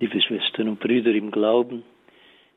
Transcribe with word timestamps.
Liebe 0.00 0.20
Schwestern 0.20 0.68
und 0.68 0.80
Brüder 0.80 1.12
im 1.14 1.30
Glauben, 1.30 1.84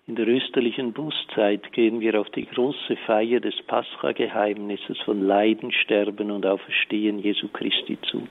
in 0.08 0.16
der 0.16 0.28
österlichen 0.28 0.92
Bußzeit 0.92 1.72
gehen 1.72 2.00
wir 2.00 2.20
auf 2.20 2.32
die 2.32 2.48
große 2.48 2.96
Feier 3.06 3.40
des 3.40 3.54
Pascha-Geheimnisses 3.68 4.98
von 5.02 5.22
Leiden, 5.22 5.72
Sterben 5.72 6.32
und 6.32 6.48
Auferstehen 6.48 7.20
Jesu 7.20 7.48
Christi 7.50 8.00
zu. 8.10 8.28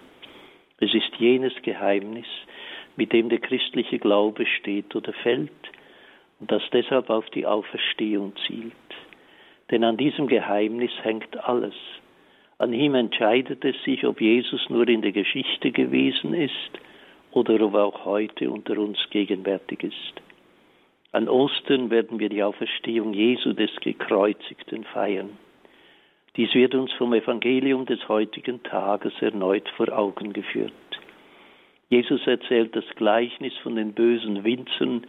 Es 0.80 0.92
ist 0.92 1.14
jenes 1.20 1.52
Geheimnis, 1.62 2.26
mit 2.96 3.12
dem 3.12 3.28
der 3.28 3.38
christliche 3.38 4.00
Glaube 4.00 4.44
steht 4.44 4.96
oder 4.96 5.12
fällt 5.12 5.52
und 6.40 6.50
das 6.50 6.64
deshalb 6.72 7.08
auf 7.08 7.30
die 7.30 7.46
Auferstehung 7.46 8.32
zielt. 8.44 8.72
Denn 9.70 9.84
an 9.84 9.96
diesem 9.96 10.26
Geheimnis 10.26 10.90
hängt 11.02 11.36
alles. 11.44 11.74
An 12.58 12.72
ihm 12.72 12.96
entscheidet 12.96 13.64
es 13.64 13.80
sich, 13.84 14.04
ob 14.04 14.20
Jesus 14.20 14.68
nur 14.68 14.88
in 14.88 15.02
der 15.02 15.12
Geschichte 15.12 15.70
gewesen 15.70 16.34
ist 16.34 16.80
oder 17.36 17.60
ob 17.60 17.74
auch 17.74 18.06
heute 18.06 18.50
unter 18.50 18.78
uns 18.78 18.98
gegenwärtig 19.10 19.82
ist. 19.82 20.22
An 21.12 21.28
Ostern 21.28 21.90
werden 21.90 22.18
wir 22.18 22.30
die 22.30 22.42
Auferstehung 22.42 23.12
Jesu 23.12 23.52
des 23.52 23.70
Gekreuzigten 23.82 24.84
feiern. 24.84 25.36
Dies 26.36 26.54
wird 26.54 26.74
uns 26.74 26.90
vom 26.94 27.12
Evangelium 27.12 27.84
des 27.84 28.08
heutigen 28.08 28.62
Tages 28.62 29.12
erneut 29.20 29.68
vor 29.76 29.90
Augen 29.90 30.32
geführt. 30.32 30.72
Jesus 31.90 32.26
erzählt 32.26 32.74
das 32.74 32.86
Gleichnis 32.96 33.52
von 33.62 33.76
den 33.76 33.92
bösen 33.92 34.42
Winzern, 34.42 35.06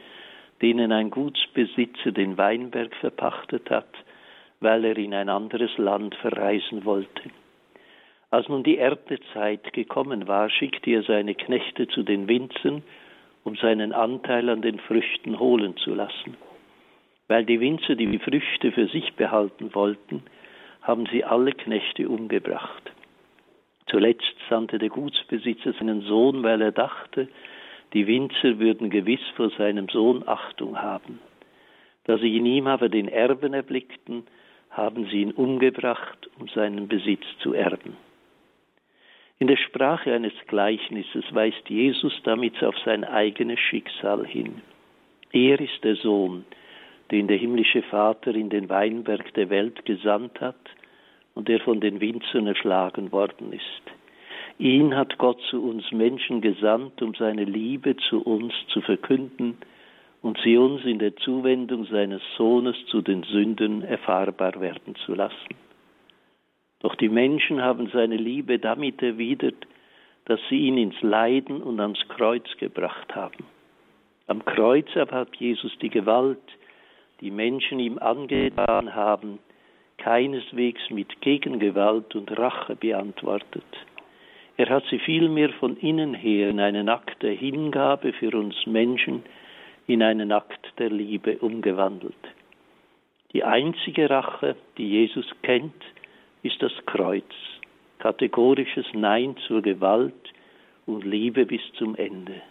denen 0.62 0.92
ein 0.92 1.10
Gutsbesitzer 1.10 2.12
den 2.12 2.38
Weinberg 2.38 2.94
verpachtet 2.98 3.70
hat, 3.70 3.94
weil 4.60 4.84
er 4.84 4.98
in 4.98 5.14
ein 5.14 5.30
anderes 5.30 5.78
Land 5.78 6.14
verreisen 6.16 6.84
wollte. 6.84 7.30
Als 8.30 8.50
nun 8.50 8.64
die 8.64 8.78
Erntezeit 8.78 9.72
gekommen 9.72 10.28
war, 10.28 10.50
schickte 10.50 10.92
er 10.92 11.04
seine 11.04 11.34
Knechte 11.34 11.88
zu 11.88 12.04
den 12.04 12.28
Winzern, 12.28 12.84
um 13.46 13.56
seinen 13.56 13.94
Anteil 13.94 14.50
an 14.50 14.62
den 14.62 14.80
Früchten 14.80 15.40
holen 15.40 15.78
zu 15.78 15.96
lassen. 15.96 16.36
Weil 17.30 17.46
die 17.46 17.62
Winzer 17.62 17.96
die 17.96 18.20
Früchte 18.20 18.74
für 18.74 18.88
sich 18.88 19.14
behalten 19.14 19.74
wollten, 19.74 20.24
haben 20.82 21.06
sie 21.10 21.24
alle 21.24 21.54
Knechte 21.54 22.10
umgebracht. 22.10 22.92
Zuletzt 23.86 24.36
sandte 24.50 24.78
der 24.78 24.90
Gutsbesitzer 24.90 25.72
seinen 25.74 26.02
Sohn, 26.02 26.44
weil 26.44 26.62
er 26.62 26.74
dachte, 26.74 27.30
die 27.94 28.08
Winzer 28.08 28.60
würden 28.60 28.90
gewiss 28.90 29.26
vor 29.38 29.52
seinem 29.52 29.88
Sohn 29.88 30.28
Achtung 30.28 30.82
haben. 30.82 31.20
Da 32.04 32.18
sie 32.18 32.36
in 32.36 32.46
ihm 32.46 32.68
aber 32.68 32.90
den 32.90 33.08
Erben 33.08 33.54
erblickten, 33.54 34.28
haben 34.70 35.06
sie 35.06 35.22
ihn 35.22 35.32
umgebracht, 35.32 36.30
um 36.38 36.50
seinen 36.50 36.90
Besitz 36.90 37.24
zu 37.40 37.54
erben. 37.54 37.96
In 39.40 39.46
der 39.46 39.58
Sprache 39.58 40.12
eines 40.14 40.34
Gleichnisses 40.48 41.24
weist 41.32 41.70
Jesus 41.70 42.20
damit 42.24 42.64
auf 42.64 42.76
sein 42.84 43.04
eigenes 43.04 43.60
Schicksal 43.60 44.26
hin. 44.26 44.64
Er 45.32 45.60
ist 45.60 45.84
der 45.84 45.96
Sohn, 45.96 46.44
den 47.12 47.28
der 47.28 47.38
himmlische 47.38 47.84
Vater 47.84 48.34
in 48.34 48.50
den 48.50 48.68
Weinberg 48.68 49.32
der 49.36 49.52
Welt 49.52 49.86
gesandt 49.86 50.42
hat 50.42 50.56
und 51.36 51.48
der 51.50 51.60
von 51.60 51.80
den 51.80 52.02
Winzern 52.02 52.48
erschlagen 52.48 53.12
worden 53.12 53.54
ist. 53.54 53.84
Ihn 54.58 54.96
hat 54.96 55.20
Gott 55.20 55.40
zu 55.52 55.62
uns 55.70 55.92
Menschen 55.92 56.42
gesandt, 56.42 57.00
um 57.04 57.14
seine 57.14 57.44
Liebe 57.44 57.96
zu 58.10 58.24
uns 58.24 58.56
zu 58.70 58.82
verkünden 58.82 59.58
und 60.24 60.40
sie 60.44 60.58
uns 60.58 60.84
in 60.84 60.98
der 60.98 61.16
Zuwendung 61.16 61.86
seines 61.86 62.24
Sohnes 62.38 62.76
zu 62.88 63.04
den 63.04 63.22
Sünden 63.22 63.84
erfahrbar 63.84 64.60
werden 64.60 64.96
zu 65.06 65.14
lassen. 65.14 65.67
Doch 66.80 66.96
die 66.96 67.10
Menschen 67.10 67.62
haben 67.62 67.90
seine 67.90 68.18
Liebe 68.18 68.60
damit 68.60 69.02
erwidert, 69.02 69.68
dass 70.26 70.40
sie 70.50 70.68
ihn 70.68 70.78
ins 70.78 71.02
Leiden 71.02 71.64
und 71.64 71.80
ans 71.80 72.00
Kreuz 72.10 72.46
gebracht 72.60 73.16
haben. 73.16 73.46
Am 74.28 74.44
Kreuz 74.44 74.88
aber 74.96 75.16
hat 75.16 75.36
Jesus 75.38 75.72
die 75.80 75.90
Gewalt, 75.90 76.44
die 77.22 77.32
Menschen 77.32 77.80
ihm 77.80 77.98
angetan 77.98 78.94
haben, 78.94 79.40
keineswegs 79.98 80.90
mit 80.90 81.22
Gegengewalt 81.22 82.16
und 82.16 82.38
Rache 82.38 82.76
beantwortet. 82.76 83.66
Er 84.58 84.70
hat 84.70 84.84
sie 84.90 85.00
vielmehr 85.00 85.50
von 85.54 85.78
innen 85.78 86.14
her 86.14 86.50
in 86.50 86.60
einen 86.60 86.90
Akt 86.90 87.22
der 87.24 87.34
Hingabe 87.34 88.14
für 88.14 88.36
uns 88.38 88.56
Menschen, 88.66 89.24
in 89.88 90.04
einen 90.04 90.32
Akt 90.32 90.74
der 90.78 90.90
Liebe 90.90 91.38
umgewandelt. 91.38 92.16
Die 93.34 93.44
einzige 93.44 94.10
Rache, 94.10 94.56
die 94.78 94.90
Jesus 94.90 95.26
kennt, 95.44 95.84
ist 96.48 96.62
das 96.64 96.72
Kreuz, 96.86 97.34
kategorisches 98.00 98.86
Nein 98.94 99.36
zur 99.48 99.62
Gewalt 99.62 100.14
und 100.86 101.04
Liebe 101.04 101.46
bis 101.46 101.62
zum 101.78 101.96
Ende. 101.96 102.42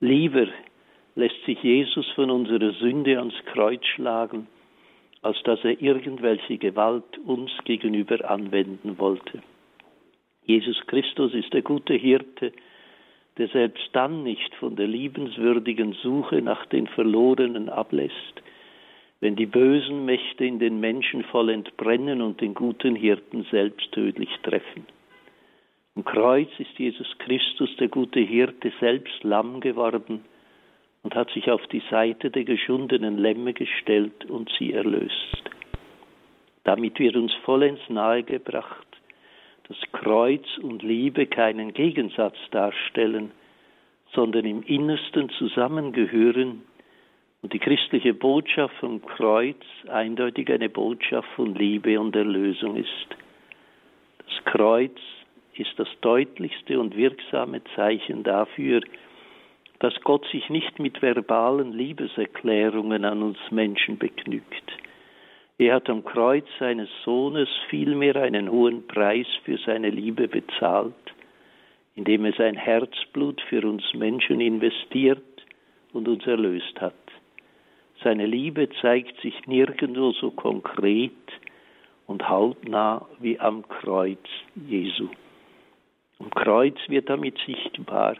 Lieber 0.00 0.48
lässt 1.14 1.40
sich 1.46 1.62
Jesus 1.62 2.10
von 2.16 2.30
unserer 2.30 2.72
Sünde 2.72 3.18
ans 3.18 3.34
Kreuz 3.52 3.84
schlagen, 3.94 4.48
als 5.22 5.40
dass 5.44 5.62
er 5.64 5.80
irgendwelche 5.80 6.58
Gewalt 6.58 7.18
uns 7.24 7.52
gegenüber 7.64 8.28
anwenden 8.28 8.98
wollte. 8.98 9.42
Jesus 10.44 10.78
Christus 10.88 11.32
ist 11.34 11.52
der 11.54 11.62
gute 11.62 11.94
Hirte, 11.94 12.52
der 13.38 13.48
selbst 13.48 13.88
dann 13.92 14.24
nicht 14.24 14.54
von 14.56 14.74
der 14.74 14.88
liebenswürdigen 14.88 15.92
Suche 16.02 16.42
nach 16.42 16.66
den 16.66 16.88
Verlorenen 16.88 17.68
ablässt, 17.68 18.42
wenn 19.20 19.36
die 19.36 19.46
bösen 19.46 20.04
Mächte 20.04 20.44
in 20.44 20.58
den 20.58 20.80
Menschen 20.80 21.24
vollend 21.24 21.76
brennen 21.76 22.20
und 22.20 22.40
den 22.40 22.54
guten 22.54 22.94
Hirten 22.94 23.46
selbst 23.50 23.90
tödlich 23.92 24.30
treffen. 24.42 24.86
Am 25.96 26.04
Kreuz 26.04 26.48
ist 26.58 26.78
Jesus 26.78 27.06
Christus, 27.18 27.74
der 27.76 27.88
gute 27.88 28.20
Hirte, 28.20 28.72
selbst 28.80 29.22
Lamm 29.22 29.60
geworden 29.60 30.24
und 31.04 31.14
hat 31.14 31.30
sich 31.30 31.50
auf 31.50 31.64
die 31.68 31.82
Seite 31.90 32.30
der 32.30 32.44
geschundenen 32.44 33.18
Lämme 33.18 33.52
gestellt 33.52 34.24
und 34.24 34.50
sie 34.58 34.72
erlöst. 34.72 35.42
Damit 36.64 36.98
wird 36.98 37.14
uns 37.16 37.32
vollends 37.44 37.82
nahegebracht, 37.88 38.86
dass 39.68 39.76
Kreuz 39.92 40.46
und 40.62 40.82
Liebe 40.82 41.26
keinen 41.26 41.72
Gegensatz 41.74 42.36
darstellen, 42.50 43.30
sondern 44.12 44.46
im 44.46 44.62
Innersten 44.62 45.28
zusammengehören 45.30 46.62
und 47.44 47.52
die 47.52 47.58
christliche 47.58 48.14
Botschaft 48.14 48.74
vom 48.76 49.04
Kreuz 49.04 49.60
eindeutig 49.88 50.50
eine 50.50 50.70
Botschaft 50.70 51.28
von 51.36 51.54
Liebe 51.54 52.00
und 52.00 52.16
Erlösung 52.16 52.74
ist. 52.74 53.06
Das 54.24 54.44
Kreuz 54.46 54.98
ist 55.54 55.72
das 55.76 55.88
deutlichste 56.00 56.80
und 56.80 56.96
wirksame 56.96 57.60
Zeichen 57.76 58.22
dafür, 58.22 58.80
dass 59.80 59.92
Gott 60.04 60.26
sich 60.32 60.48
nicht 60.48 60.78
mit 60.78 61.02
verbalen 61.02 61.74
Liebeserklärungen 61.74 63.04
an 63.04 63.22
uns 63.22 63.38
Menschen 63.50 63.98
begnügt. 63.98 64.72
Er 65.58 65.74
hat 65.74 65.90
am 65.90 66.02
Kreuz 66.02 66.46
seines 66.58 66.88
Sohnes 67.04 67.50
vielmehr 67.68 68.16
einen 68.16 68.50
hohen 68.50 68.86
Preis 68.86 69.26
für 69.44 69.58
seine 69.58 69.90
Liebe 69.90 70.28
bezahlt, 70.28 70.94
indem 71.94 72.24
er 72.24 72.32
sein 72.32 72.54
Herzblut 72.54 73.38
für 73.50 73.68
uns 73.68 73.84
Menschen 73.92 74.40
investiert 74.40 75.20
und 75.92 76.08
uns 76.08 76.26
erlöst 76.26 76.80
hat. 76.80 76.94
Seine 78.04 78.26
Liebe 78.26 78.68
zeigt 78.82 79.18
sich 79.22 79.34
nirgendwo 79.46 80.12
so 80.12 80.30
konkret 80.30 81.10
und 82.06 82.28
hautnah 82.28 83.06
wie 83.18 83.40
am 83.40 83.66
Kreuz 83.66 84.18
Jesu. 84.54 85.08
Am 86.18 86.28
Kreuz 86.28 86.76
wird 86.88 87.08
damit 87.08 87.38
sichtbar, 87.46 88.16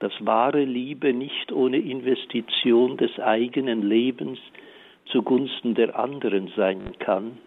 dass 0.00 0.12
wahre 0.18 0.64
Liebe 0.64 1.14
nicht 1.14 1.52
ohne 1.52 1.78
Investition 1.78 2.96
des 2.96 3.16
eigenen 3.20 3.88
Lebens 3.88 4.40
zugunsten 5.04 5.76
der 5.76 5.96
anderen 5.96 6.52
sein 6.56 6.98
kann. 6.98 7.38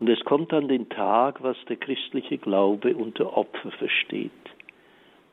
Und 0.00 0.08
es 0.08 0.18
kommt 0.24 0.52
an 0.52 0.66
den 0.66 0.88
Tag, 0.88 1.40
was 1.40 1.56
der 1.68 1.76
christliche 1.76 2.36
Glaube 2.38 2.96
unter 2.96 3.36
Opfer 3.36 3.70
versteht. 3.70 4.32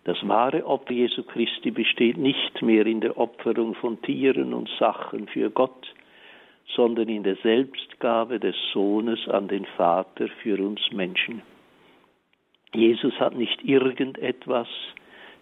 Das 0.07 0.25
wahre 0.25 0.66
Opfer 0.66 0.94
Jesu 0.94 1.22
Christi 1.22 1.69
besteht 1.69 2.16
nicht 2.16 2.62
mehr 2.62 2.85
in 2.85 3.01
der 3.01 3.18
Opferung 3.18 3.75
von 3.75 4.01
Tieren 4.01 4.54
und 4.54 4.69
Sachen 4.80 5.27
für 5.27 5.50
Gott, 5.50 5.94
sondern 6.77 7.09
in 7.09 7.24
der 7.24 7.36
Selbstgabe 7.44 8.39
des 8.39 8.56
Sohnes 8.71 9.27
an 9.27 9.50
den 9.50 9.65
Vater 9.75 10.30
für 10.42 10.65
uns 10.65 10.80
Menschen. 10.94 11.42
Jesus 12.74 13.19
hat 13.19 13.36
nicht 13.36 13.62
irgendetwas, 13.65 14.69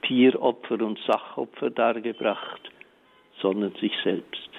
Tieropfer 0.02 0.82
und 0.82 0.98
Sachopfer 1.06 1.70
dargebracht, 1.70 2.72
sondern 3.42 3.76
sich 3.76 3.94
selbst. 4.04 4.50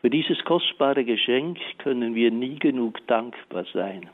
Für 0.00 0.10
dieses 0.10 0.44
kostbare 0.44 1.04
Geschenk 1.04 1.60
können 1.78 2.16
wir 2.16 2.32
nie 2.32 2.58
genug 2.58 3.06
dankbar 3.06 3.64
sein. 3.72 4.10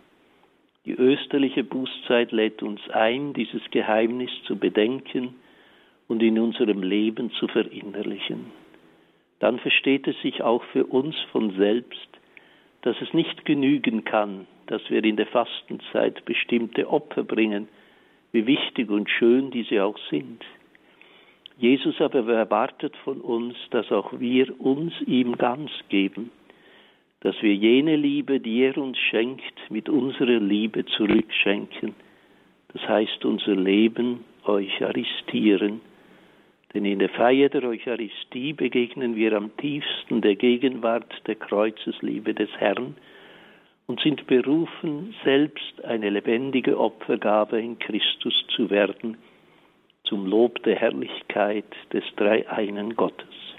Die 0.87 0.93
österliche 0.93 1.65
Bußzeit 1.65 2.31
lädt 2.33 2.63
uns 2.63 2.81
ein, 2.91 3.33
dieses 3.33 3.63
Geheimnis 3.71 4.31
zu 4.47 4.57
bedenken 4.57 5.35
und 6.09 6.23
in 6.23 6.39
unserem 6.39 6.83
Leben 6.83 7.31
zu 7.33 7.49
verinnerlichen. 7.49 8.53
Dann 9.39 9.59
versteht 9.59 10.07
es 10.07 10.21
sich 10.21 10.43
auch 10.43 10.63
für 10.65 10.85
uns 10.87 11.17
von 11.33 11.57
selbst, 11.57 12.09
dass 12.83 13.01
es 13.01 13.15
nicht 13.15 13.47
genügen 13.47 14.05
kann, 14.05 14.47
dass 14.67 14.83
wir 14.91 15.03
in 15.03 15.17
der 15.17 15.27
Fastenzeit 15.27 16.23
bestimmte 16.27 16.89
Opfer 16.91 17.25
bringen, 17.25 17.69
wie 18.33 18.47
wichtig 18.47 18.91
und 18.91 19.09
schön 19.09 19.51
diese 19.51 19.85
auch 19.85 19.99
sind. 20.11 20.45
Jesus 21.57 21.99
aber 22.01 22.31
erwartet 22.31 22.95
von 23.05 23.21
uns, 23.21 23.57
dass 23.71 23.91
auch 23.91 24.19
wir 24.19 24.61
uns 24.61 24.93
ihm 25.07 25.39
ganz 25.39 25.71
geben, 25.89 26.31
dass 27.25 27.41
wir 27.41 27.55
jene 27.55 27.97
Liebe, 27.97 28.39
die 28.39 28.65
er 28.65 28.77
uns 28.77 28.99
schenkt, 28.99 29.71
mit 29.71 29.89
unserer 29.89 30.39
Liebe 30.39 30.85
zurückschenken. 30.85 31.95
Das 32.75 32.87
heißt, 32.87 33.25
unser 33.25 33.57
Leben 33.57 34.21
eucharistieren. 34.45 35.81
Denn 36.75 36.85
in 36.85 36.99
der 36.99 37.09
Feier 37.09 37.49
der 37.49 37.65
Eucharistie 37.65 38.53
begegnen 38.53 39.17
wir 39.17 39.33
am 39.33 39.57
tiefsten 39.57 40.21
der 40.21 40.37
Gegenwart 40.37 41.11
der 41.27 41.37
Kreuzesliebe 41.37 42.35
des 42.35 42.51
Herrn 42.59 42.95
und 43.87 44.01
sind 44.01 44.27
berufen, 44.27 45.15
selbst 45.25 45.83
eine 45.83 46.11
lebendige 46.11 46.79
Opfergabe 46.79 47.59
in 47.59 47.79
Christus 47.79 48.35
zu 48.55 48.69
werden, 48.69 49.17
zum 50.05 50.27
Lob 50.27 50.63
der 50.65 50.77
Herrlichkeit 50.77 51.65
des 51.91 52.05
dreieinen 52.17 52.95
Gottes. 52.97 53.54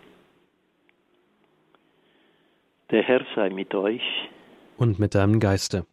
Der 2.92 3.04
Herr 3.04 3.26
sei 3.36 3.50
mit 3.50 3.74
euch. 3.74 4.02
Und 4.78 5.00
mit 5.00 5.16
deinem 5.16 5.40
Geiste. 5.40 5.86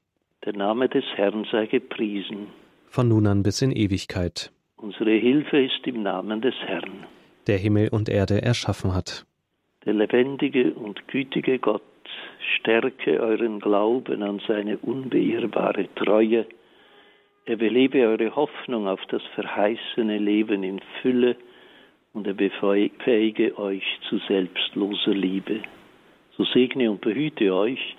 Der 0.45 0.55
Name 0.55 0.89
des 0.89 1.05
Herrn 1.17 1.47
sei 1.51 1.67
gepriesen. 1.67 2.49
Von 2.87 3.09
nun 3.09 3.27
an 3.27 3.43
bis 3.43 3.63
in 3.63 3.73
Ewigkeit. 3.73 4.53
Unsere 4.77 5.13
Hilfe 5.13 5.59
ist 5.59 5.87
im 5.87 6.03
Namen 6.03 6.41
des 6.41 6.55
Herrn. 6.67 7.07
Der 7.47 7.59
Himmel 7.59 7.89
und 7.91 8.09
Erde 8.09 8.43
erschaffen 8.43 8.95
hat. 8.95 9.25
Der 9.85 9.95
lebendige 9.95 10.75
und 10.75 11.09
gütige 11.09 11.59
Gott 11.59 11.83
stärke 12.57 13.21
euren 13.21 13.61
Glauben 13.61 14.23
an 14.23 14.41
seine 14.47 14.79
unbeirrbare 14.79 15.89
Treue 15.95 16.47
er 17.45 17.57
belebe 17.57 18.07
eure 18.07 18.37
Hoffnung 18.37 18.87
auf 18.87 19.01
das 19.09 19.23
verheißene 19.35 20.19
Leben 20.19 20.63
in 20.63 20.81
Fülle 21.01 21.37
und 22.13 22.27
er 22.27 22.35
befähige 22.35 23.59
euch 23.59 23.83
zu 24.09 24.19
selbstloser 24.29 25.13
Liebe. 25.13 25.61
So 26.37 26.45
segne 26.45 26.91
und 26.91 27.01
behüte 27.01 27.55
euch 27.55 27.97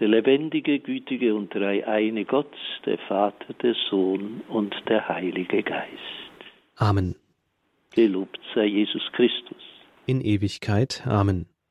der 0.00 0.08
lebendige, 0.08 0.80
gütige 0.80 1.34
und 1.34 1.54
dreieine 1.54 2.24
Gott, 2.24 2.52
der 2.86 2.98
Vater, 2.98 3.54
der 3.62 3.74
Sohn 3.88 4.42
und 4.48 4.74
der 4.88 5.08
Heilige 5.08 5.62
Geist. 5.62 5.90
Amen. 6.76 7.14
Gelobt 7.94 8.40
sei 8.54 8.64
Jesus 8.64 9.02
Christus. 9.12 9.62
In 10.06 10.20
Ewigkeit. 10.20 11.02
Amen. 11.06 11.46